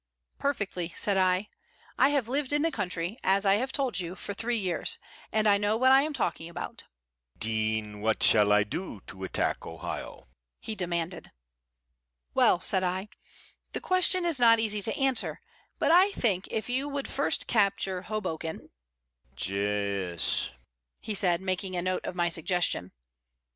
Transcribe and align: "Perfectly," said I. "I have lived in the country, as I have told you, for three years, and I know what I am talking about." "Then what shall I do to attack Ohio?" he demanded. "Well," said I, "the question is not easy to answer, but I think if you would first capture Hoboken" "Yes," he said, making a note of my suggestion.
"Perfectly," 0.39 0.93
said 0.95 1.15
I. 1.15 1.47
"I 1.95 2.09
have 2.09 2.27
lived 2.27 2.53
in 2.53 2.63
the 2.63 2.71
country, 2.71 3.19
as 3.23 3.45
I 3.45 3.57
have 3.57 3.71
told 3.71 3.99
you, 3.99 4.15
for 4.15 4.33
three 4.33 4.57
years, 4.57 4.97
and 5.31 5.47
I 5.47 5.59
know 5.59 5.77
what 5.77 5.91
I 5.91 6.01
am 6.01 6.11
talking 6.11 6.49
about." 6.49 6.85
"Then 7.35 8.01
what 8.01 8.23
shall 8.23 8.51
I 8.51 8.63
do 8.63 9.01
to 9.05 9.23
attack 9.23 9.63
Ohio?" 9.63 10.27
he 10.59 10.73
demanded. 10.73 11.31
"Well," 12.33 12.59
said 12.61 12.83
I, 12.83 13.09
"the 13.73 13.79
question 13.79 14.25
is 14.25 14.39
not 14.39 14.59
easy 14.59 14.81
to 14.81 14.97
answer, 14.97 15.39
but 15.77 15.91
I 15.91 16.09
think 16.13 16.47
if 16.49 16.67
you 16.67 16.89
would 16.89 17.07
first 17.07 17.45
capture 17.45 18.01
Hoboken" 18.01 18.71
"Yes," 19.39 20.49
he 20.99 21.13
said, 21.13 21.41
making 21.41 21.75
a 21.77 21.81
note 21.83 22.05
of 22.07 22.15
my 22.15 22.27
suggestion. 22.27 22.91